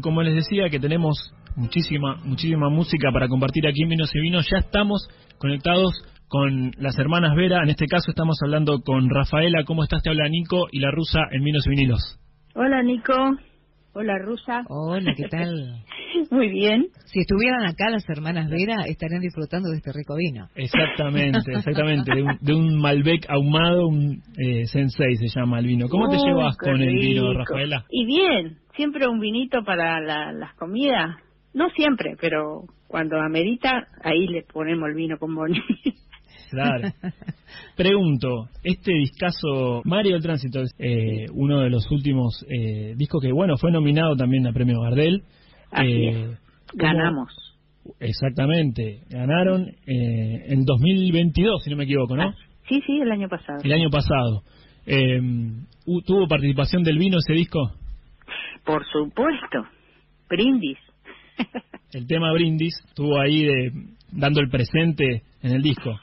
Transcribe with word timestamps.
Como 0.00 0.22
les 0.22 0.32
decía 0.36 0.70
que 0.70 0.78
tenemos 0.78 1.34
muchísima, 1.56 2.20
muchísima 2.24 2.68
música 2.70 3.10
para 3.12 3.26
compartir 3.26 3.66
aquí 3.66 3.82
en 3.82 3.88
Vinos 3.88 4.14
y 4.14 4.20
Vinos, 4.20 4.46
ya 4.48 4.58
estamos 4.58 5.08
conectados 5.38 5.90
con 6.28 6.70
las 6.78 6.96
hermanas 7.00 7.34
Vera. 7.34 7.64
En 7.64 7.70
este 7.70 7.86
caso 7.86 8.12
estamos 8.12 8.38
hablando 8.44 8.78
con 8.84 9.10
Rafaela. 9.10 9.64
¿Cómo 9.64 9.82
estás? 9.82 10.04
Te 10.04 10.10
habla 10.10 10.28
Nico 10.28 10.68
y 10.70 10.78
la 10.78 10.92
rusa 10.92 11.18
en 11.32 11.42
Vinos 11.42 11.66
y 11.66 11.70
Vinilos. 11.70 12.20
Hola 12.54 12.80
Nico. 12.84 13.12
Hola 13.94 14.18
Rusa. 14.24 14.62
Hola, 14.68 15.12
¿qué 15.16 15.24
tal? 15.24 15.82
Muy 16.30 16.48
bien. 16.50 16.86
Si 17.06 17.18
estuvieran 17.18 17.64
acá 17.66 17.90
las 17.90 18.08
hermanas 18.08 18.48
Vera, 18.48 18.84
estarían 18.86 19.20
disfrutando 19.20 19.70
de 19.70 19.78
este 19.78 19.90
rico 19.92 20.14
vino. 20.14 20.46
Exactamente, 20.54 21.40
exactamente. 21.56 22.14
De 22.14 22.22
un, 22.22 22.38
de 22.40 22.54
un 22.54 22.80
Malbec 22.80 23.26
ahumado, 23.28 23.88
un 23.88 24.22
eh, 24.38 24.66
Sensei 24.66 25.16
se 25.16 25.26
llama 25.26 25.58
el 25.58 25.66
vino. 25.66 25.88
¿Cómo 25.88 26.08
te 26.08 26.16
Oh, 26.20 26.24
llevas 26.24 26.56
con 26.56 26.80
el 26.80 26.94
vino. 26.94 27.32
Rafaela? 27.32 27.84
Y 27.90 28.06
bien, 28.06 28.58
siempre 28.78 29.06
un 29.06 29.20
vinito 29.20 29.62
para 29.62 30.00
la- 30.00 30.32
las 30.32 30.54
comidas. 30.54 31.16
No 31.52 31.68
siempre, 31.76 32.16
pero 32.18 32.62
cuando 32.86 33.20
amerita, 33.20 33.88
ahí 34.02 34.26
le 34.28 34.42
ponemos 34.44 34.88
el 34.88 34.94
vino 34.94 35.18
con 35.18 35.34
boni. 35.34 35.60
Claro. 36.50 36.88
Pregunto, 37.76 38.48
este 38.64 38.92
discazo 38.94 39.82
Mario 39.84 40.12
del 40.14 40.22
Tránsito 40.22 40.62
es 40.62 40.70
eh, 40.78 41.26
uno 41.34 41.60
de 41.60 41.68
los 41.68 41.90
últimos 41.90 42.42
eh, 42.48 42.94
discos 42.96 43.20
que, 43.22 43.32
bueno, 43.32 43.58
fue 43.58 43.70
nominado 43.70 44.16
también 44.16 44.46
a 44.46 44.52
Premio 44.54 44.80
Gardel. 44.80 45.24
Así 45.70 45.86
Eh, 45.92 46.08
es. 46.08 46.38
¿cómo- 46.70 46.82
Ganamos. 46.82 47.28
Exactamente, 48.00 49.00
ganaron 49.10 49.68
eh, 49.86 50.44
en 50.48 50.64
2022, 50.64 51.62
si 51.64 51.70
no 51.70 51.76
me 51.76 51.84
equivoco, 51.84 52.16
¿no? 52.16 52.22
Ah, 52.30 52.34
sí, 52.68 52.80
sí, 52.86 52.98
el 52.98 53.12
año 53.12 53.28
pasado. 53.28 53.58
El 53.62 53.72
año 53.72 53.90
pasado. 53.90 54.42
Eh, 54.86 55.20
¿Tuvo 56.06 56.28
participación 56.28 56.82
del 56.82 56.96
vino 56.98 57.18
ese 57.18 57.34
disco? 57.34 57.72
Por 58.68 58.84
supuesto. 58.86 59.66
Brindis. 60.28 60.78
El 61.92 62.06
tema 62.06 62.32
Brindis 62.34 62.74
estuvo 62.86 63.18
ahí 63.18 63.44
de, 63.44 63.72
dando 64.12 64.40
el 64.40 64.50
presente 64.50 65.22
en 65.42 65.52
el 65.52 65.62
disco. 65.62 65.98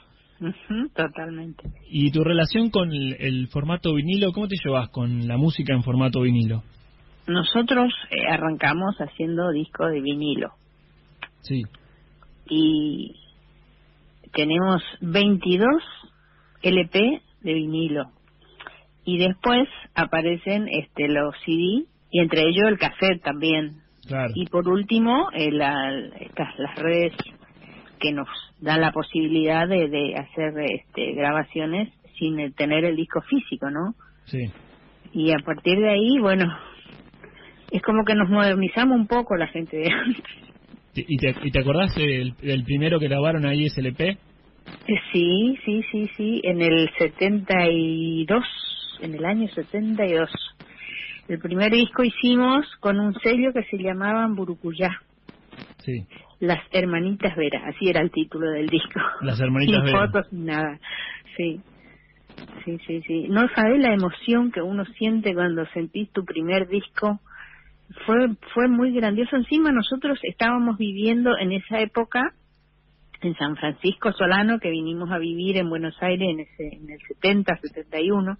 Totalmente. 0.94 1.62
¿Y 1.88 2.10
tu 2.10 2.24
relación 2.24 2.70
con 2.70 2.92
el, 2.92 3.16
el 3.20 3.46
formato 3.46 3.94
vinilo, 3.94 4.32
cómo 4.32 4.48
te 4.48 4.56
llevas 4.62 4.88
con 4.88 5.28
la 5.28 5.36
música 5.36 5.72
en 5.74 5.84
formato 5.84 6.22
vinilo? 6.22 6.64
Nosotros 7.28 7.94
eh, 8.10 8.26
arrancamos 8.28 8.96
haciendo 8.96 9.52
disco 9.52 9.86
de 9.86 10.00
vinilo. 10.00 10.50
Sí, 11.42 11.62
y 12.48 13.14
tenemos 14.32 14.82
22 15.00 15.66
LP 16.62 17.22
de 17.42 17.54
vinilo 17.54 18.10
y 19.04 19.18
después 19.18 19.68
aparecen 19.94 20.68
este 20.68 21.08
los 21.08 21.34
CD 21.44 21.86
y 22.16 22.20
entre 22.20 22.40
ellos 22.48 22.68
el 22.68 22.78
cassette 22.78 23.22
también 23.22 23.82
claro. 24.08 24.32
y 24.34 24.46
por 24.46 24.66
último 24.68 25.28
eh, 25.34 25.50
la- 25.52 25.92
estas 26.20 26.58
las 26.58 26.74
redes 26.78 27.12
que 28.00 28.12
nos 28.12 28.28
dan 28.58 28.80
la 28.80 28.90
posibilidad 28.92 29.68
de, 29.68 29.88
de 29.88 30.14
hacer 30.16 30.52
este 30.80 31.12
grabaciones 31.12 31.92
sin 32.18 32.52
tener 32.54 32.84
el 32.86 32.96
disco 32.96 33.20
físico 33.22 33.70
no 33.70 33.94
Sí, 34.24 34.38
y 35.12 35.30
a 35.32 35.38
partir 35.44 35.78
de 35.78 35.90
ahí 35.90 36.18
bueno 36.18 36.46
es 37.70 37.82
como 37.82 38.04
que 38.04 38.14
nos 38.14 38.30
modernizamos 38.30 38.96
un 38.98 39.06
poco 39.06 39.36
la 39.36 39.48
gente 39.48 39.76
de 39.76 39.90
antes 39.90 40.22
Te- 40.94 41.04
¿Y 41.06 41.16
te, 41.18 41.34
y 41.46 41.50
te 41.50 41.58
acordás 41.60 41.94
del, 41.94 42.34
del 42.40 42.64
primero 42.64 42.98
que 42.98 43.08
grabaron 43.08 43.44
ahí, 43.44 43.68
SLP? 43.68 44.00
Eh, 44.00 44.18
Sí, 45.12 45.58
sí, 45.64 45.82
sí, 45.92 46.08
sí, 46.16 46.40
en 46.44 46.62
el 46.62 46.88
72, 46.98 48.44
en 49.02 49.14
el 49.14 49.24
año 49.26 49.46
72. 49.48 50.30
El 51.28 51.38
primer 51.40 51.72
disco 51.72 52.04
hicimos 52.04 52.66
con 52.80 53.00
un 53.00 53.14
sello 53.20 53.52
que 53.52 53.64
se 53.64 53.78
llamaban 53.78 54.34
Burucuyá, 54.36 54.90
Sí, 55.78 56.04
Las 56.40 56.60
Hermanitas 56.72 57.34
Vera, 57.36 57.62
así 57.68 57.88
era 57.88 58.00
el 58.02 58.10
título 58.10 58.50
del 58.50 58.66
disco. 58.66 59.00
Las 59.22 59.40
Hermanitas 59.40 59.76
Sin 59.84 59.84
Vera. 59.84 60.06
fotos 60.06 60.32
ni 60.32 60.44
nada, 60.44 60.78
sí. 61.36 61.60
Sí, 62.64 62.78
sí, 62.86 63.02
sí. 63.06 63.28
No 63.28 63.48
sabés 63.54 63.80
la 63.80 63.94
emoción 63.94 64.52
que 64.52 64.60
uno 64.60 64.84
siente 64.98 65.32
cuando 65.34 65.64
sentís 65.66 66.10
tu 66.12 66.24
primer 66.24 66.68
disco. 66.68 67.20
Fue 68.04 68.28
fue 68.52 68.68
muy 68.68 68.92
grandioso. 68.92 69.36
Encima 69.36 69.72
nosotros 69.72 70.18
estábamos 70.22 70.76
viviendo 70.76 71.38
en 71.38 71.52
esa 71.52 71.80
época 71.80 72.34
en 73.22 73.34
San 73.36 73.56
Francisco 73.56 74.12
Solano, 74.12 74.58
que 74.58 74.68
vinimos 74.70 75.10
a 75.10 75.18
vivir 75.18 75.56
en 75.56 75.70
Buenos 75.70 75.96
Aires 76.02 76.28
en, 76.28 76.40
ese, 76.40 76.76
en 76.76 76.90
el 76.90 76.98
70, 77.08 77.56
71. 77.62 78.36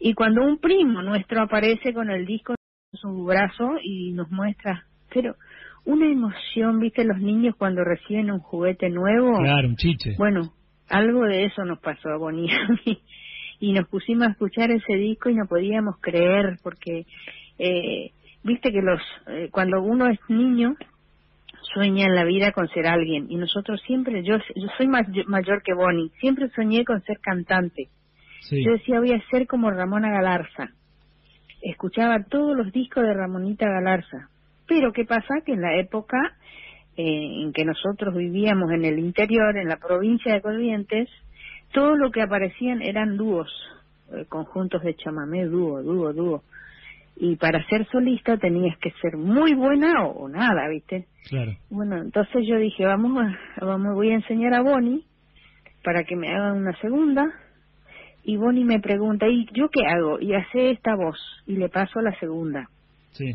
Y 0.00 0.14
cuando 0.14 0.42
un 0.42 0.58
primo 0.58 1.02
nuestro 1.02 1.42
aparece 1.42 1.92
con 1.92 2.10
el 2.10 2.24
disco 2.24 2.54
en 2.92 2.98
su 2.98 3.24
brazo 3.24 3.74
y 3.82 4.12
nos 4.12 4.30
muestra, 4.30 4.86
pero 5.12 5.36
una 5.84 6.06
emoción, 6.10 6.80
viste, 6.80 7.04
los 7.04 7.18
niños 7.18 7.54
cuando 7.56 7.84
reciben 7.84 8.30
un 8.30 8.40
juguete 8.40 8.88
nuevo. 8.88 9.38
claro, 9.38 9.68
un 9.68 9.76
chiche. 9.76 10.14
Bueno, 10.16 10.52
algo 10.88 11.24
de 11.24 11.44
eso 11.44 11.64
nos 11.64 11.78
pasó 11.80 12.08
a 12.08 12.16
Bonnie 12.16 12.48
y 12.48 12.54
a 12.54 12.68
mí. 12.86 12.98
Y 13.60 13.72
nos 13.72 13.86
pusimos 13.88 14.26
a 14.26 14.30
escuchar 14.30 14.70
ese 14.70 14.94
disco 14.94 15.28
y 15.28 15.34
no 15.34 15.46
podíamos 15.46 15.96
creer 16.00 16.58
porque, 16.62 17.04
eh, 17.58 18.10
viste 18.42 18.72
que 18.72 18.80
los 18.80 19.00
eh, 19.26 19.48
cuando 19.50 19.82
uno 19.82 20.06
es 20.06 20.18
niño 20.28 20.76
sueña 21.74 22.06
en 22.06 22.14
la 22.14 22.24
vida 22.24 22.52
con 22.52 22.68
ser 22.68 22.86
alguien 22.86 23.26
y 23.28 23.36
nosotros 23.36 23.80
siempre, 23.86 24.22
yo, 24.24 24.38
yo 24.56 24.68
soy 24.78 24.88
más, 24.88 25.06
mayor 25.26 25.62
que 25.62 25.74
Bonnie, 25.74 26.10
siempre 26.20 26.48
soñé 26.50 26.84
con 26.84 27.02
ser 27.02 27.18
cantante. 27.20 27.88
Sí, 28.40 28.64
Yo 28.64 28.72
decía 28.72 29.00
voy 29.00 29.12
a 29.12 29.22
ser 29.30 29.46
como 29.46 29.70
Ramona 29.70 30.10
Galarza. 30.10 30.70
Escuchaba 31.62 32.24
todos 32.24 32.56
los 32.56 32.72
discos 32.72 33.04
de 33.04 33.14
Ramonita 33.14 33.68
Galarza. 33.68 34.28
Pero 34.66 34.92
¿qué 34.92 35.04
pasa? 35.04 35.42
Que 35.44 35.52
en 35.52 35.60
la 35.60 35.76
época 35.76 36.36
eh, 36.96 37.42
en 37.42 37.52
que 37.52 37.64
nosotros 37.64 38.14
vivíamos 38.14 38.70
en 38.72 38.84
el 38.84 38.98
interior, 38.98 39.56
en 39.56 39.68
la 39.68 39.76
provincia 39.76 40.34
de 40.34 40.42
Corrientes, 40.42 41.08
todo 41.72 41.96
lo 41.96 42.10
que 42.10 42.20
aparecían 42.20 42.82
eran 42.82 43.16
dúos, 43.16 43.48
eh, 44.12 44.24
conjuntos 44.28 44.82
de 44.82 44.94
chamamé, 44.96 45.44
dúo, 45.46 45.82
dúo, 45.82 46.12
dúo. 46.12 46.42
Y 47.16 47.36
para 47.36 47.64
ser 47.68 47.86
solista 47.90 48.36
tenías 48.36 48.76
que 48.78 48.90
ser 49.00 49.16
muy 49.16 49.54
buena 49.54 50.04
o, 50.04 50.24
o 50.24 50.28
nada, 50.28 50.68
¿viste? 50.68 51.06
claro. 51.28 51.52
Bueno, 51.70 51.98
entonces 51.98 52.46
yo 52.46 52.56
dije, 52.56 52.84
vamos, 52.84 53.24
a, 53.56 53.64
vamos, 53.64 53.94
voy 53.94 54.10
a 54.10 54.14
enseñar 54.14 54.54
a 54.54 54.62
Bonnie 54.62 55.04
para 55.84 56.04
que 56.04 56.16
me 56.16 56.28
haga 56.28 56.52
una 56.52 56.76
segunda. 56.80 57.32
Y 58.24 58.36
Bonnie 58.36 58.64
me 58.64 58.80
pregunta, 58.80 59.26
¿y 59.28 59.46
yo 59.52 59.68
qué 59.70 59.86
hago? 59.86 60.20
Y 60.20 60.34
hace 60.34 60.70
esta 60.72 60.94
voz 60.94 61.18
y 61.46 61.56
le 61.56 61.68
paso 61.68 62.00
la 62.00 62.18
segunda. 62.20 62.68
Sí, 63.12 63.34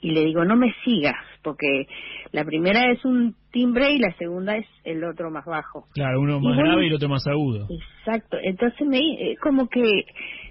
Y 0.00 0.10
le 0.10 0.24
digo, 0.24 0.44
no 0.44 0.56
me 0.56 0.72
sigas, 0.84 1.16
porque 1.42 1.86
la 2.32 2.44
primera 2.44 2.90
es 2.92 3.04
un 3.04 3.34
timbre 3.50 3.92
y 3.92 3.98
la 3.98 4.12
segunda 4.18 4.56
es 4.56 4.66
el 4.84 5.02
otro 5.04 5.30
más 5.30 5.44
bajo. 5.46 5.86
claro, 5.94 6.20
uno 6.20 6.38
más 6.40 6.56
grave 6.56 6.84
y 6.84 6.88
el 6.88 6.94
otro 6.94 7.08
más 7.08 7.26
agudo. 7.26 7.66
Exacto. 7.70 8.36
Entonces 8.42 8.86
me 8.86 8.98
eh, 8.98 9.36
como 9.40 9.68
que 9.68 10.04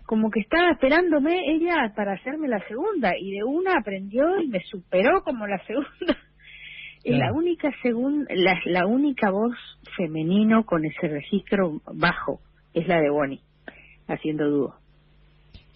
como 0.06 0.30
que 0.30 0.40
estaba 0.40 0.72
esperándome 0.72 1.52
ella 1.52 1.92
para 1.96 2.14
hacerme 2.14 2.48
la 2.48 2.60
segunda 2.68 3.14
y 3.20 3.32
de 3.32 3.44
una 3.44 3.74
aprendió 3.80 4.40
y 4.40 4.48
me 4.48 4.60
superó 4.62 5.22
como 5.24 5.46
la 5.48 5.60
segunda. 5.66 5.88
Es 7.04 7.12
la 7.12 7.18
Claro. 7.28 7.36
única 7.36 7.70
segun, 7.84 8.26
la, 8.32 8.60
la 8.66 8.88
única 8.88 9.30
voz 9.30 9.56
femenino 9.96 10.64
con 10.66 10.86
ese 10.86 11.08
registro 11.08 11.80
bajo 11.94 12.40
es 12.74 12.88
la 12.88 13.00
de 13.00 13.12
Bonnie 13.12 13.42
haciendo 14.08 14.50
dúo. 14.50 14.74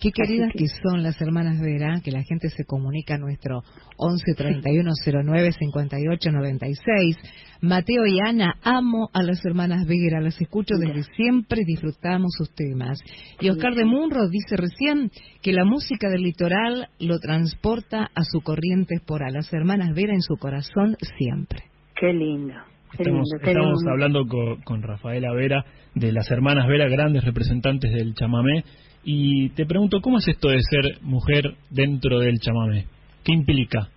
Qué 0.02 0.12
queridas 0.14 0.54
que- 0.54 0.60
que 0.60 0.68
son 0.82 1.04
las 1.04 1.20
hermanas 1.20 1.60
Vera, 1.60 2.00
que 2.02 2.12
la 2.12 2.24
gente 2.24 2.50
se 2.50 2.64
comunica 2.64 3.16
a 3.16 3.18
nuestro 3.18 3.64
11 3.98 4.34
31 4.34 4.92
09 4.96 5.52
58 5.52 6.32
96. 6.32 7.18
Mateo 7.60 8.06
y 8.06 8.18
Ana, 8.26 8.54
amo 8.64 9.10
a 9.12 9.22
las 9.24 9.44
hermanas 9.46 9.86
Vera, 9.86 10.22
las 10.22 10.40
escucho 10.40 10.76
desde 10.78 11.04
siempre, 11.18 11.64
disfrutamos 11.66 12.32
sus 12.38 12.50
temas. 12.56 12.98
Y 13.42 13.50
Oscar 13.50 13.76
de 13.76 13.84
Munro 13.84 14.30
dice 14.30 14.56
recién 14.56 15.12
que 15.42 15.52
la 15.52 15.66
música 15.66 16.08
del 16.08 16.22
litoral 16.22 16.88
lo 17.00 17.20
transporta 17.20 18.10
a 18.16 18.24
su 18.24 18.40
corriente 18.40 18.96
esporal. 18.96 19.34
Las 19.34 19.52
hermanas 19.52 19.94
Vera 19.94 20.14
en 20.14 20.22
su 20.22 20.38
corazón 20.38 20.96
siempre. 21.18 21.64
Qué 22.00 22.14
lindo. 22.14 22.54
Estamos, 22.92 23.28
lindo, 23.32 23.38
estamos 23.52 23.84
hablando 23.88 24.26
con, 24.28 24.62
con 24.62 24.82
Rafaela 24.82 25.32
Vera, 25.34 25.64
de 25.96 26.12
las 26.12 26.30
hermanas 26.32 26.68
Vera, 26.68 26.88
grandes 26.88 27.24
representantes 27.24 27.92
del 27.92 28.14
chamamé. 28.16 28.64
Y 29.04 29.50
te 29.52 29.66
pregunto, 29.66 30.02
¿cómo 30.02 30.18
es 30.18 30.28
esto 30.28 30.50
de 30.50 30.60
ser 30.62 31.02
mujer 31.02 31.56
dentro 31.70 32.20
del 32.20 32.40
chamamé? 32.40 32.86
¿Qué 33.24 33.34
implica? 33.34 33.90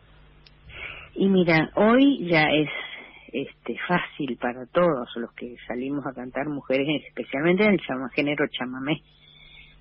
Y 1.14 1.28
mira, 1.28 1.70
hoy 1.74 2.26
ya 2.28 2.50
es 2.50 2.68
este 3.32 3.76
fácil 3.88 4.36
para 4.40 4.66
todos 4.72 5.08
los 5.16 5.32
que 5.34 5.54
salimos 5.66 6.06
a 6.06 6.12
cantar 6.14 6.46
mujeres, 6.48 6.86
especialmente 7.08 7.64
en 7.64 7.72
el 7.72 7.80
chama- 7.80 8.10
género 8.14 8.44
chamamé. 8.50 9.00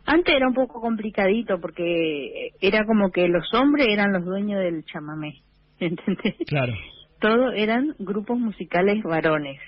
Antes 0.05 0.33
era 0.35 0.47
un 0.47 0.53
poco 0.55 0.81
complicadito 0.81 1.59
porque 1.61 2.51
era 2.59 2.85
como 2.85 3.11
que 3.11 3.27
los 3.27 3.45
hombres 3.53 3.87
eran 3.89 4.13
los 4.13 4.25
dueños 4.25 4.59
del 4.59 4.83
chamamé, 4.85 5.41
¿entendés? 5.79 6.35
Claro, 6.47 6.73
Todos 7.21 7.53
eran 7.55 7.93
grupos 7.99 8.39
musicales 8.39 9.03
varones. 9.03 9.61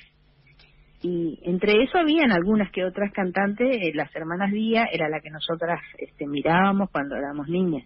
Y 1.04 1.40
entre 1.44 1.84
eso 1.84 2.00
habían 2.00 2.32
algunas 2.32 2.72
que 2.72 2.84
otras 2.84 3.14
cantantes, 3.14 3.78
eh, 3.80 3.92
las 3.94 4.14
hermanas 4.16 4.52
Díaz 4.52 4.90
era 4.92 5.08
la 5.08 5.20
que 5.20 5.30
nosotras 5.30 5.80
este, 6.00 6.26
mirábamos 6.26 6.90
cuando 6.90 7.16
éramos 7.16 7.48
niñas. 7.48 7.86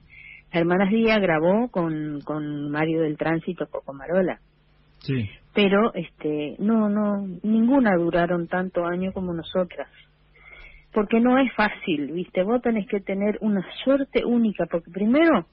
Hermanas 0.54 0.90
Díaz 0.90 1.20
grabó 1.20 1.70
con, 1.70 2.22
con 2.22 2.72
Mario 2.72 3.02
del 3.02 3.18
Tránsito 3.18 3.68
Cocomarola. 3.68 4.40
Sí. 5.00 5.30
Pero 5.54 5.94
este 5.96 6.56
no 6.60 6.88
no 6.88 7.28
ninguna 7.44 7.98
duraron 7.98 8.48
tanto 8.48 8.86
año 8.86 9.12
como 9.12 9.34
nosotras. 9.34 9.90
Porque 10.94 11.20
no 11.20 11.38
es 11.40 11.54
fácil, 11.56 12.14
¿viste? 12.14 12.42
Vos 12.44 12.62
tenés 12.62 12.88
que 12.88 13.02
tener 13.02 13.38
una 13.42 13.66
suerte 13.84 14.24
única 14.24 14.66
porque 14.66 14.92
primero 14.92 15.46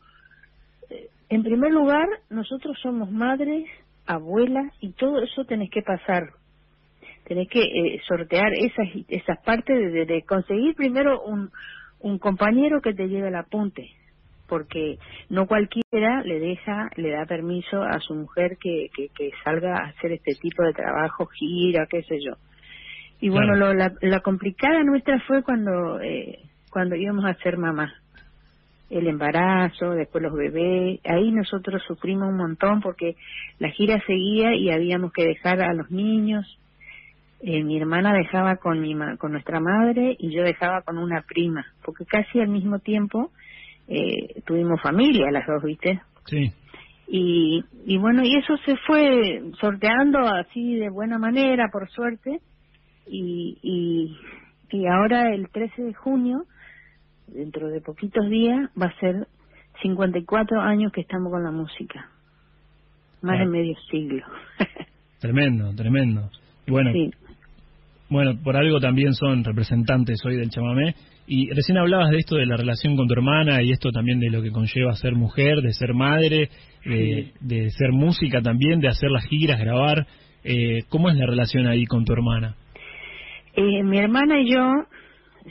eh, 0.88 1.08
en 1.28 1.42
primer 1.42 1.72
lugar, 1.72 2.06
nosotros 2.30 2.78
somos 2.80 3.10
madres, 3.10 3.66
abuelas 4.06 4.72
y 4.80 4.92
todo 4.92 5.22
eso 5.22 5.44
tenés 5.44 5.70
que 5.70 5.82
pasar. 5.82 6.30
Tenés 7.24 7.48
que 7.48 7.62
eh, 7.62 8.00
sortear 8.06 8.52
esas 8.52 8.88
esas 9.08 9.38
partes 9.44 9.92
de, 9.92 10.04
de 10.04 10.22
conseguir 10.22 10.74
primero 10.74 11.22
un, 11.22 11.50
un 12.00 12.18
compañero 12.18 12.82
que 12.82 12.92
te 12.92 13.08
lleve 13.08 13.28
el 13.28 13.34
apunte, 13.34 13.90
porque 14.46 14.98
no 15.30 15.46
cualquiera 15.46 16.22
le 16.22 16.38
deja, 16.38 16.90
le 16.96 17.10
da 17.10 17.24
permiso 17.24 17.82
a 17.82 17.98
su 18.00 18.14
mujer 18.14 18.58
que, 18.60 18.88
que, 18.94 19.08
que 19.08 19.30
salga 19.42 19.74
a 19.74 19.88
hacer 19.88 20.12
este 20.12 20.34
tipo 20.34 20.62
de 20.62 20.74
trabajo, 20.74 21.26
gira, 21.26 21.86
qué 21.88 22.02
sé 22.02 22.18
yo. 22.20 22.34
Y 23.20 23.30
bueno, 23.30 23.54
lo, 23.54 23.72
la, 23.72 23.94
la, 24.02 24.20
complicada 24.20 24.82
nuestra 24.84 25.18
fue 25.20 25.42
cuando 25.42 25.98
eh, 26.02 26.40
cuando 26.70 26.94
íbamos 26.94 27.24
a 27.24 27.34
ser 27.34 27.56
mamá. 27.56 27.94
El 28.90 29.06
embarazo, 29.06 29.90
después 29.90 30.22
los 30.22 30.34
bebés, 30.34 31.00
ahí 31.04 31.32
nosotros 31.32 31.82
sufrimos 31.86 32.28
un 32.28 32.36
montón 32.36 32.80
porque 32.80 33.16
la 33.58 33.70
gira 33.70 34.00
seguía 34.06 34.54
y 34.54 34.70
habíamos 34.70 35.12
que 35.12 35.24
dejar 35.24 35.62
a 35.62 35.72
los 35.72 35.90
niños. 35.90 36.58
Eh, 37.40 37.62
mi 37.62 37.78
hermana 37.78 38.12
dejaba 38.12 38.56
con 38.56 38.80
mi 38.80 38.94
con 39.18 39.32
nuestra 39.32 39.60
madre 39.60 40.16
y 40.18 40.34
yo 40.34 40.42
dejaba 40.42 40.82
con 40.82 40.98
una 40.98 41.22
prima, 41.22 41.66
porque 41.84 42.04
casi 42.04 42.40
al 42.40 42.48
mismo 42.48 42.78
tiempo 42.78 43.30
eh, 43.88 44.40
tuvimos 44.46 44.80
familia 44.80 45.30
las 45.30 45.46
dos, 45.46 45.62
¿viste? 45.62 46.00
Sí. 46.26 46.52
Y, 47.06 47.62
y 47.84 47.98
bueno, 47.98 48.22
y 48.24 48.36
eso 48.36 48.56
se 48.64 48.76
fue 48.86 49.42
sorteando 49.60 50.20
así 50.20 50.76
de 50.76 50.88
buena 50.88 51.18
manera, 51.18 51.68
por 51.70 51.90
suerte, 51.90 52.40
y, 53.06 53.58
y, 53.62 54.16
y 54.70 54.86
ahora 54.86 55.34
el 55.34 55.50
13 55.50 55.82
de 55.82 55.94
junio, 55.94 56.46
dentro 57.26 57.68
de 57.68 57.80
poquitos 57.80 58.28
días, 58.28 58.70
va 58.80 58.86
a 58.86 59.00
ser 59.00 59.26
54 59.82 60.60
años 60.60 60.92
que 60.92 61.00
estamos 61.00 61.32
con 61.32 61.42
la 61.42 61.50
música, 61.50 62.10
más 63.22 63.38
de 63.38 63.46
medio 63.46 63.74
siglo. 63.90 64.24
tremendo, 65.20 65.74
tremendo. 65.74 66.30
Y 66.66 66.70
bueno, 66.70 66.92
sí. 66.92 67.10
bueno, 68.08 68.32
por 68.42 68.56
algo 68.56 68.80
también 68.80 69.14
son 69.14 69.44
representantes 69.44 70.24
hoy 70.24 70.36
del 70.36 70.50
chamamé 70.50 70.94
y 71.26 71.50
recién 71.50 71.78
hablabas 71.78 72.10
de 72.10 72.18
esto 72.18 72.36
de 72.36 72.46
la 72.46 72.56
relación 72.56 72.96
con 72.96 73.08
tu 73.08 73.14
hermana 73.14 73.62
y 73.62 73.70
esto 73.70 73.90
también 73.90 74.20
de 74.20 74.30
lo 74.30 74.42
que 74.42 74.50
conlleva 74.50 74.92
ser 74.92 75.14
mujer, 75.14 75.62
de 75.62 75.72
ser 75.72 75.94
madre, 75.94 76.50
de, 76.84 77.32
de 77.40 77.70
ser 77.70 77.92
música 77.92 78.42
también, 78.42 78.80
de 78.80 78.88
hacer 78.88 79.10
las 79.10 79.24
giras, 79.26 79.58
grabar. 79.58 80.06
Eh, 80.44 80.82
¿Cómo 80.90 81.08
es 81.08 81.16
la 81.16 81.26
relación 81.26 81.66
ahí 81.66 81.86
con 81.86 82.04
tu 82.04 82.12
hermana? 82.12 82.56
Eh, 83.56 83.82
mi 83.82 83.98
hermana 83.98 84.40
y 84.40 84.52
yo 84.52 84.70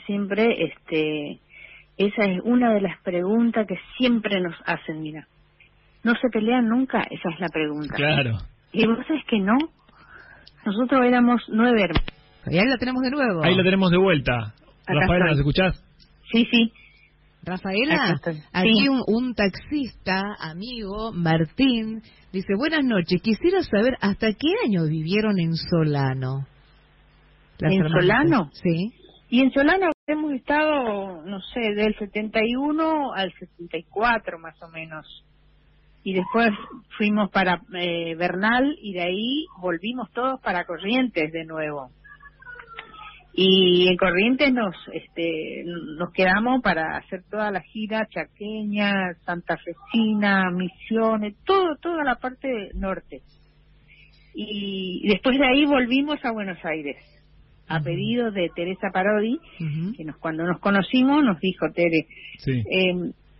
siempre, 0.06 0.64
este, 0.64 1.40
esa 1.96 2.24
es 2.24 2.40
una 2.44 2.72
de 2.74 2.80
las 2.80 3.00
preguntas 3.02 3.66
que 3.66 3.76
siempre 3.96 4.40
nos 4.40 4.54
hacen, 4.66 5.00
mira. 5.00 5.26
¿No 6.02 6.14
se 6.16 6.28
pelean 6.30 6.68
nunca? 6.68 7.02
Esa 7.10 7.30
es 7.30 7.40
la 7.40 7.48
pregunta. 7.48 7.94
Claro. 7.94 8.38
Y 8.72 8.86
vos 8.86 8.98
sabés 9.06 9.24
que 9.26 9.38
no. 9.38 9.56
Nosotros 10.66 11.00
éramos 11.06 11.42
nueve 11.48 11.82
hermanos. 11.82 12.04
Y 12.46 12.58
ahí 12.58 12.66
la 12.68 12.76
tenemos 12.76 13.02
de 13.02 13.10
nuevo. 13.10 13.42
Ahí 13.44 13.54
la 13.54 13.62
tenemos 13.62 13.90
de 13.90 13.98
vuelta. 13.98 14.52
Acá 14.86 15.00
Rafaela, 15.00 15.26
¿nos 15.30 15.38
escuchás? 15.38 15.82
Sí, 16.30 16.46
sí. 16.50 16.72
Rafaela, 17.42 18.16
aquí 18.52 18.74
Sí. 18.82 18.88
un, 18.88 19.02
un 19.06 19.34
taxista, 19.34 20.22
amigo, 20.40 21.12
Martín, 21.12 22.02
dice, 22.32 22.54
buenas 22.56 22.82
noches, 22.84 23.20
quisiera 23.22 23.62
saber 23.62 23.96
hasta 24.00 24.28
qué 24.32 24.48
año 24.64 24.86
vivieron 24.88 25.38
en 25.38 25.54
Solano. 25.54 26.46
Las 27.58 27.72
¿En 27.72 27.80
hermanas. 27.82 28.00
Solano? 28.02 28.50
Sí. 28.52 28.92
Y 29.28 29.40
en 29.42 29.52
Solano 29.52 29.90
hemos 30.06 30.32
estado, 30.32 31.22
no 31.22 31.40
sé, 31.40 31.60
del 31.74 31.96
71 31.96 33.12
al 33.14 33.32
74 33.32 34.38
más 34.38 34.60
o 34.62 34.68
menos. 34.68 35.24
Y 36.02 36.14
después 36.14 36.50
fuimos 36.98 37.30
para 37.30 37.62
eh, 37.74 38.14
Bernal 38.14 38.76
y 38.82 38.92
de 38.92 39.02
ahí 39.02 39.46
volvimos 39.58 40.10
todos 40.12 40.40
para 40.40 40.66
Corrientes 40.66 41.32
de 41.32 41.44
nuevo. 41.44 41.90
Y 43.32 43.88
en 43.88 43.96
Corrientes 43.96 44.52
nos 44.52 44.76
este, 44.92 45.64
nos 45.64 46.12
quedamos 46.12 46.62
para 46.62 46.98
hacer 46.98 47.24
toda 47.30 47.50
la 47.50 47.62
gira 47.62 48.06
chaqueña, 48.06 49.14
santafesina, 49.24 50.50
misiones, 50.50 51.34
todo, 51.44 51.76
toda 51.76 52.04
la 52.04 52.16
parte 52.16 52.70
norte. 52.74 53.22
Y 54.34 55.08
después 55.08 55.38
de 55.38 55.46
ahí 55.46 55.64
volvimos 55.64 56.22
a 56.24 56.32
Buenos 56.32 56.62
Aires, 56.64 56.96
a 57.68 57.80
pedido 57.80 58.30
de 58.30 58.50
Teresa 58.54 58.90
Parodi, 58.92 59.38
que 59.96 60.04
nos, 60.04 60.16
cuando 60.18 60.44
nos 60.44 60.60
conocimos 60.60 61.22
nos 61.24 61.40
dijo 61.40 61.70
Tere, 61.72 62.06
Sí. 62.38 62.62
eh, 62.70 62.94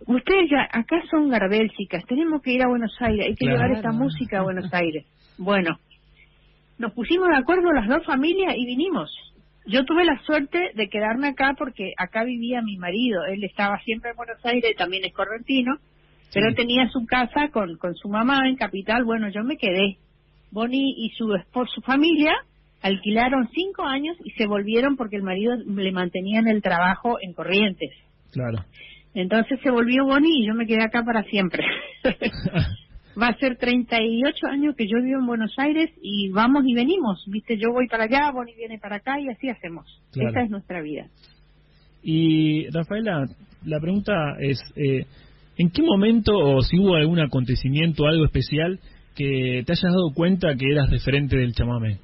ustedes 0.07 0.49
ya 0.49 0.67
acá 0.71 1.01
son 1.09 1.29
Gardel, 1.29 1.69
chicas, 1.71 2.03
tenemos 2.07 2.41
que 2.41 2.53
ir 2.53 2.63
a 2.63 2.67
Buenos 2.67 2.95
Aires, 3.01 3.27
hay 3.27 3.35
que 3.35 3.45
Claro. 3.45 3.57
llevar 3.57 3.71
esta 3.77 3.91
música 3.91 4.39
a 4.39 4.43
Buenos 4.43 4.69
Aires. 4.73 5.05
Bueno, 5.37 5.77
nos 6.77 6.91
pusimos 6.93 7.29
de 7.29 7.37
acuerdo 7.37 7.71
las 7.71 7.87
dos 7.87 8.05
familias 8.05 8.55
y 8.57 8.65
vinimos. 8.65 9.09
Yo 9.67 9.83
tuve 9.85 10.05
la 10.05 10.19
suerte 10.23 10.59
de 10.75 10.89
quedarme 10.89 11.29
acá 11.29 11.55
porque 11.57 11.93
acá 11.97 12.23
vivía 12.23 12.61
mi 12.61 12.77
marido, 12.77 13.25
él 13.25 13.43
estaba 13.43 13.79
siempre 13.79 14.11
en 14.11 14.17
Buenos 14.17 14.43
Aires, 14.45 14.75
también 14.77 15.05
es 15.05 15.13
correntino, 15.13 15.77
pero 16.33 16.53
tenía 16.53 16.87
su 16.89 17.05
casa 17.05 17.49
con, 17.49 17.77
con 17.77 17.95
su 17.95 18.09
mamá 18.09 18.47
en 18.47 18.57
Capital, 18.57 19.03
bueno, 19.05 19.29
yo 19.29 19.43
me 19.43 19.57
quedé. 19.57 19.97
Bonnie 20.51 20.93
y 20.97 21.09
su 21.17 21.33
esposo, 21.33 21.71
su 21.75 21.81
familia 21.81 22.33
alquilaron 22.85 23.49
cinco 23.51 23.83
años 23.83 24.15
y 24.23 24.29
se 24.31 24.45
volvieron 24.45 24.95
porque 24.95 25.15
el 25.15 25.23
marido 25.23 25.55
le 25.55 25.91
mantenía 25.91 26.39
en 26.39 26.47
el 26.47 26.61
trabajo 26.61 27.17
en 27.19 27.33
Corrientes. 27.33 27.89
Claro. 28.31 28.59
Entonces 29.15 29.59
se 29.63 29.71
volvió 29.71 30.05
Bonnie 30.05 30.43
y 30.43 30.47
yo 30.47 30.53
me 30.53 30.67
quedé 30.67 30.83
acá 30.83 31.01
para 31.03 31.23
siempre. 31.23 31.63
Va 33.19 33.29
a 33.29 33.37
ser 33.37 33.57
38 33.57 34.47
años 34.47 34.75
que 34.75 34.85
yo 34.87 35.01
vivo 35.01 35.19
en 35.19 35.25
Buenos 35.25 35.55
Aires 35.57 35.89
y 35.99 36.29
vamos 36.29 36.63
y 36.67 36.75
venimos, 36.75 37.23
¿viste? 37.27 37.57
Yo 37.57 37.71
voy 37.71 37.87
para 37.87 38.03
allá, 38.03 38.29
Bonnie 38.31 38.55
viene 38.55 38.77
para 38.77 38.97
acá 38.97 39.19
y 39.19 39.29
así 39.29 39.49
hacemos. 39.49 39.85
Claro. 40.11 40.29
Esa 40.29 40.43
es 40.43 40.51
nuestra 40.51 40.81
vida. 40.83 41.07
Y 42.03 42.69
Rafaela, 42.69 43.25
la 43.65 43.79
pregunta 43.79 44.13
es, 44.39 44.59
eh, 44.75 45.05
¿en 45.57 45.71
qué 45.71 45.81
momento 45.81 46.37
o 46.37 46.61
si 46.61 46.77
hubo 46.77 46.93
algún 46.93 47.19
acontecimiento, 47.19 48.05
algo 48.05 48.25
especial, 48.25 48.79
que 49.15 49.63
te 49.65 49.71
hayas 49.71 49.91
dado 49.91 50.13
cuenta 50.13 50.55
que 50.55 50.71
eras 50.71 50.91
referente 50.91 51.35
del 51.35 51.53
chamamé? 51.53 51.97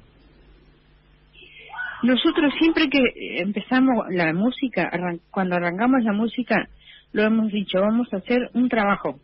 Nosotros 2.02 2.52
siempre 2.58 2.88
que 2.88 3.00
empezamos 3.40 4.06
la 4.10 4.32
música, 4.32 4.88
arran- 4.90 5.20
cuando 5.30 5.56
arrancamos 5.56 6.02
la 6.02 6.12
música, 6.12 6.68
lo 7.12 7.22
hemos 7.22 7.52
dicho, 7.52 7.80
vamos 7.80 8.12
a 8.12 8.16
hacer 8.18 8.50
un 8.54 8.68
trabajo. 8.68 9.20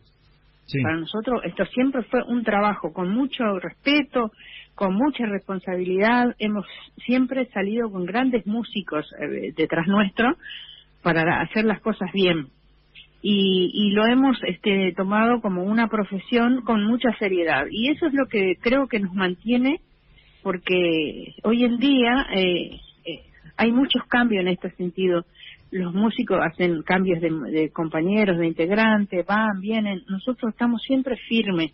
Sí. 0.65 0.81
Para 0.83 0.97
nosotros 0.97 1.41
esto 1.45 1.65
siempre 1.65 2.03
fue 2.03 2.21
un 2.27 2.43
trabajo 2.43 2.93
con 2.93 3.09
mucho 3.09 3.43
respeto, 3.59 4.31
con 4.75 4.93
mucha 4.93 5.25
responsabilidad. 5.25 6.35
Hemos 6.37 6.65
siempre 7.05 7.47
salido 7.47 7.91
con 7.91 8.05
grandes 8.05 8.45
músicos 8.45 9.11
eh, 9.19 9.51
detrás 9.57 9.87
nuestro 9.87 10.37
para 11.01 11.41
hacer 11.41 11.65
las 11.65 11.81
cosas 11.81 12.11
bien. 12.13 12.47
Y, 13.21 13.71
y 13.73 13.91
lo 13.91 14.05
hemos 14.05 14.37
este, 14.43 14.93
tomado 14.95 15.41
como 15.41 15.63
una 15.63 15.87
profesión 15.89 16.61
con 16.61 16.85
mucha 16.85 17.11
seriedad. 17.17 17.65
Y 17.69 17.89
eso 17.89 18.05
es 18.05 18.13
lo 18.13 18.27
que 18.27 18.53
creo 18.61 18.87
que 18.87 18.99
nos 18.99 19.13
mantiene, 19.13 19.81
porque 20.43 21.35
hoy 21.43 21.63
en 21.63 21.77
día 21.77 22.27
eh, 22.33 22.79
eh, 23.05 23.19
hay 23.57 23.71
muchos 23.71 24.03
cambios 24.07 24.41
en 24.41 24.49
este 24.49 24.71
sentido 24.71 25.25
los 25.71 25.93
músicos 25.93 26.39
hacen 26.41 26.81
cambios 26.83 27.21
de, 27.21 27.29
de 27.51 27.69
compañeros, 27.71 28.37
de 28.39 28.47
integrantes, 28.47 29.25
van, 29.25 29.61
vienen. 29.61 30.01
Nosotros 30.07 30.51
estamos 30.51 30.81
siempre 30.81 31.15
firmes, 31.27 31.71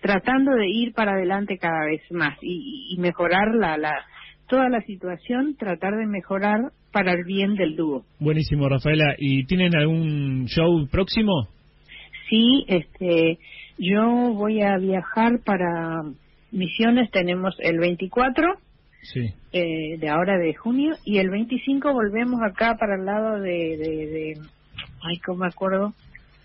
tratando 0.00 0.52
de 0.52 0.68
ir 0.68 0.92
para 0.92 1.12
adelante 1.12 1.58
cada 1.58 1.86
vez 1.86 2.02
más 2.10 2.38
y, 2.40 2.94
y 2.94 3.00
mejorar 3.00 3.54
la, 3.54 3.76
la, 3.76 3.94
toda 4.48 4.68
la 4.68 4.80
situación, 4.82 5.56
tratar 5.56 5.96
de 5.96 6.06
mejorar 6.06 6.72
para 6.92 7.12
el 7.12 7.24
bien 7.24 7.54
del 7.54 7.74
dúo. 7.74 8.04
Buenísimo, 8.20 8.68
Rafaela. 8.68 9.14
¿Y 9.18 9.44
tienen 9.46 9.74
algún 9.74 10.46
show 10.46 10.86
próximo? 10.90 11.48
Sí, 12.28 12.64
este, 12.68 13.38
yo 13.78 14.32
voy 14.34 14.62
a 14.62 14.76
viajar 14.78 15.40
para 15.44 16.02
Misiones, 16.52 17.10
tenemos 17.10 17.54
el 17.60 17.78
24 17.78 18.54
Sí. 19.02 19.32
eh, 19.52 19.98
de 19.98 20.08
ahora 20.08 20.38
de 20.38 20.54
junio 20.54 20.94
y 21.04 21.18
el 21.18 21.28
25 21.30 21.92
volvemos 21.92 22.40
acá 22.42 22.76
para 22.78 22.94
el 22.94 23.04
lado 23.04 23.40
de, 23.40 23.76
de, 23.76 24.06
de 24.06 24.32
ay, 25.02 25.18
¿cómo 25.26 25.38
me 25.40 25.46
acuerdo? 25.48 25.92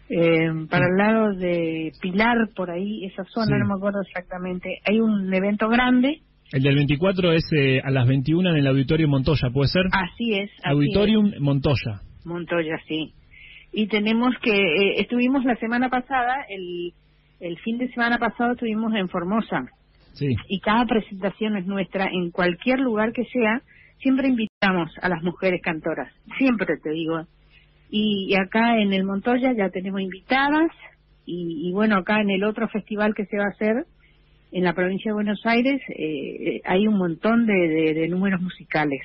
Eh, 0.10 0.50
para 0.70 0.88
el 0.88 0.96
lado 0.98 1.34
de 1.34 1.92
Pilar, 2.02 2.38
por 2.56 2.72
ahí, 2.72 3.06
esa 3.06 3.26
zona, 3.26 3.58
Sí. 3.58 3.60
no 3.62 3.68
me 3.68 3.74
acuerdo 3.76 4.02
exactamente. 4.02 4.80
Hay 4.86 5.00
un 5.00 5.32
evento 5.34 5.68
grande, 5.70 6.22
El 6.54 6.64
del 6.64 6.76
24 6.76 7.34
es 7.34 7.44
eh, 7.52 7.82
a 7.84 7.92
las 7.92 8.08
21 8.08 8.50
en 8.52 8.56
el 8.56 8.68
Auditorio 8.68 9.08
Montoya, 9.10 9.50
¿puede 9.54 9.68
ser? 9.68 9.84
así 9.92 10.34
es. 10.34 10.50
así 10.64 10.74
Auditorium 10.74 11.34
Montoya. 11.40 12.02
Montoya, 12.26 12.78
sí. 12.88 13.14
y 13.74 13.88
tenemos 13.88 14.34
que, 14.42 14.52
eh, 14.52 15.02
estuvimos 15.02 15.44
la 15.46 15.56
semana 15.58 15.90
pasada, 15.90 16.46
el, 16.50 16.94
el 17.42 17.58
fin 17.60 17.78
de 17.78 17.90
semana 17.90 18.18
pasado 18.18 18.54
estuvimos 18.54 18.94
en 18.96 19.10
Formosa. 19.10 19.66
Sí. 20.18 20.36
Y 20.50 20.60
cada 20.60 20.86
presentación 20.86 21.56
es 21.58 21.66
nuestra, 21.66 22.10
en 22.12 22.32
cualquier 22.32 22.80
lugar 22.80 23.14
que 23.14 23.24
sea, 23.26 23.62
siempre 24.02 24.28
invitamos 24.28 24.92
a 25.02 25.10
las 25.10 25.24
mujeres 25.24 25.62
cantoras, 25.64 26.12
siempre 26.38 26.78
te 26.78 26.90
digo. 26.90 27.22
Y, 27.90 28.36
acá 28.36 28.80
en 28.82 28.92
el 28.92 29.06
Montoya 29.06 29.54
ya 29.58 29.70
tenemos 29.70 30.02
invitadas, 30.02 30.72
y, 31.26 31.72
bueno, 31.74 31.98
acá 31.98 32.22
en 32.22 32.30
el 32.30 32.44
otro 32.46 32.70
festival 32.70 33.14
que 33.14 33.26
se 33.26 33.38
va 33.38 33.46
a 33.46 33.50
hacer, 33.50 33.86
en 34.52 34.64
la 34.64 34.74
provincia 34.74 35.12
de 35.12 35.14
Buenos 35.14 35.42
Aires, 35.46 35.82
eh, 35.90 36.62
hay 36.64 36.88
un 36.88 36.98
montón 36.98 37.46
de 37.46 38.08
números 38.10 38.42
musicales 38.42 39.02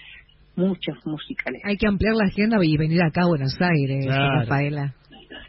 muchos 0.56 0.96
musicales. 1.04 1.62
Hay 1.64 1.76
que 1.76 1.86
ampliar 1.86 2.14
la 2.14 2.26
agenda 2.26 2.58
y 2.62 2.76
venir 2.76 3.02
acá 3.02 3.22
a 3.22 3.28
Buenos 3.28 3.56
Aires, 3.60 4.06
Rafaela. 4.06 4.94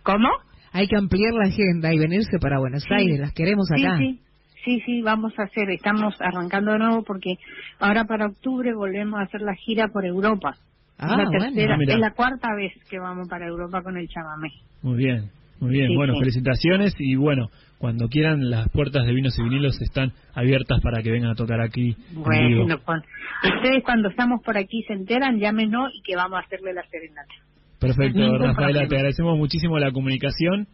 ¿Cómo? 0.04 0.30
Hay 0.72 0.88
que 0.88 0.98
ampliar 0.98 1.34
la 1.34 1.50
agenda 1.50 1.94
y 1.94 2.00
venirse 2.00 2.40
para 2.40 2.60
Buenos 2.60 2.84
Aires, 2.90 3.20
las 3.20 3.34
queremos 3.34 3.70
acá. 3.72 3.98
Sí, 3.98 4.14
sí, 4.14 4.20
sí, 4.64 5.02
vamos 5.02 5.34
a 5.38 5.44
hacer, 5.44 5.70
estamos 5.70 6.16
arrancando 6.20 6.72
de 6.72 6.80
nuevo 6.80 7.04
porque 7.04 7.36
ahora 7.80 8.06
para 8.06 8.28
octubre 8.28 8.74
volvemos 8.74 9.20
a 9.20 9.24
hacer 9.24 9.42
la 9.42 9.56
gira 9.56 9.88
por 9.90 10.06
Europa. 10.06 10.56
Ah, 10.98 11.18
la 11.18 11.30
tercera, 11.30 11.76
ah, 11.76 11.84
es 11.86 12.00
la 12.00 12.12
cuarta 12.12 12.54
vez 12.56 12.74
que 12.90 13.00
vamos 13.00 13.28
para 13.28 13.48
Europa 13.48 13.82
con 13.82 13.98
el 13.98 14.08
chamamé. 14.08 14.52
Muy 14.82 14.98
bien, 14.98 15.30
muy 15.60 15.72
bien. 15.72 15.96
bueno, 15.96 16.14
felicitaciones 16.18 16.96
y 17.00 17.16
bueno, 17.16 17.50
cuando 17.78 18.08
quieran, 18.08 18.50
las 18.50 18.70
puertas 18.70 19.06
de 19.06 19.14
vinos 19.14 19.38
y 19.38 19.44
vinilos 19.44 19.82
están 19.82 20.14
abiertas 20.34 20.80
para 20.82 21.04
que 21.04 21.12
vengan 21.12 21.32
a 21.32 21.36
tocar 21.36 21.60
aquí. 21.60 21.98
Bueno, 22.14 22.76
ustedes 22.76 23.84
cuando 23.84 24.10
estamos 24.10 24.42
por 24.42 24.58
aquí 24.58 24.84
se 24.88 24.94
enteran, 24.94 25.40
llámenos 25.40 25.92
y 25.94 26.02
que 26.02 26.16
vamos 26.16 26.38
a 26.38 26.46
hacerle 26.46 26.74
la 26.74 26.84
serenata. 26.84 27.34
Perfecto, 27.80 28.38
Rafaela, 28.38 28.88
te 28.88 28.96
agradecemos 28.96 29.38
muchísimo 29.38 29.78
la 29.80 29.92
comunicación. 29.92 30.68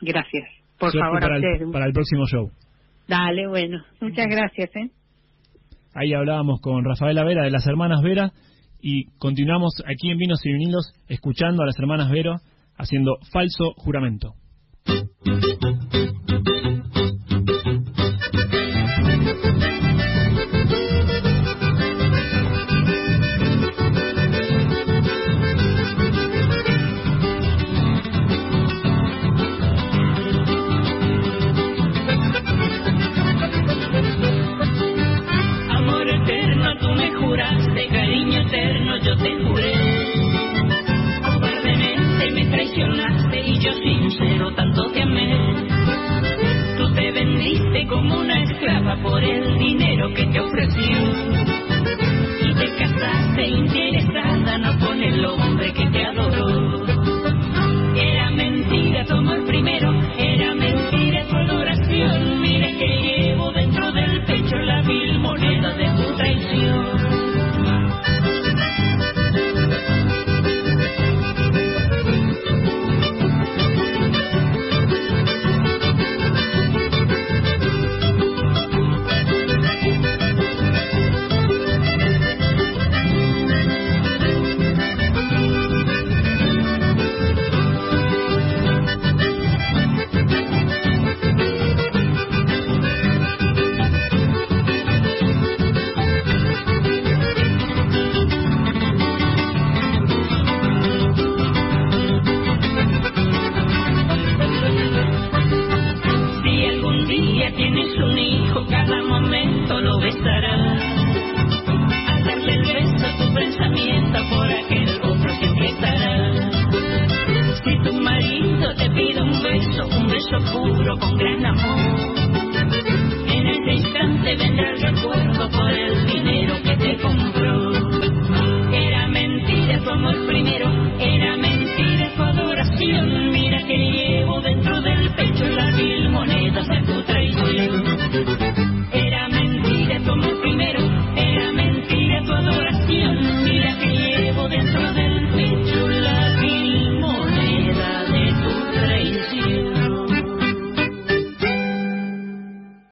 Gracias. 0.00 0.61
Por 0.82 0.98
favor, 0.98 1.20
para 1.20 1.36
el, 1.36 1.70
para 1.70 1.86
el 1.86 1.92
próximo 1.92 2.26
show. 2.26 2.50
Dale, 3.06 3.46
bueno, 3.46 3.84
muchas 4.00 4.26
gracias. 4.26 4.74
¿eh? 4.74 4.90
Ahí 5.94 6.12
hablábamos 6.12 6.60
con 6.60 6.84
Rafaela 6.84 7.22
Vera 7.22 7.44
de 7.44 7.52
las 7.52 7.64
hermanas 7.68 8.02
Vera 8.02 8.32
y 8.80 9.04
continuamos 9.18 9.74
aquí 9.86 10.10
en 10.10 10.18
Vinos 10.18 10.44
y 10.44 10.52
Vinilos 10.52 10.92
escuchando 11.06 11.62
a 11.62 11.66
las 11.66 11.78
hermanas 11.78 12.10
Vera 12.10 12.40
haciendo 12.76 13.18
falso 13.30 13.74
juramento. 13.76 14.34